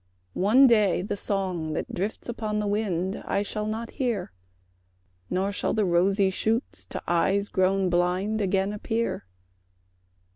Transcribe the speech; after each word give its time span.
One 0.33 0.65
day 0.65 1.03
the 1.03 1.15
song 1.15 1.73
that 1.73 1.93
drifts 1.93 2.27
upon 2.27 2.57
the 2.57 2.65
wind, 2.65 3.21
I 3.23 3.43
shall 3.43 3.67
not 3.67 3.91
hear; 3.91 4.31
Nor 5.29 5.51
shall 5.51 5.75
the 5.75 5.85
rosy 5.85 6.31
shoots 6.31 6.87
to 6.87 7.03
eyes 7.07 7.49
grown 7.49 7.87
blind 7.87 8.41
Again 8.41 8.73
appear. 8.73 9.27